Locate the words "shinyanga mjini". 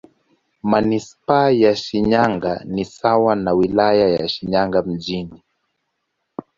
4.29-5.43